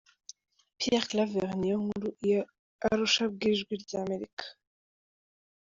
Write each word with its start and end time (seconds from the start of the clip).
Pierre 0.79 1.05
Claver 1.11 1.49
Niyonkuru, 1.59 2.09
i 2.29 2.31
Arusha 2.91 3.23
ku 3.27 3.33
bw’Ijwi 3.35 3.73
ry’Amerika: 3.83 4.45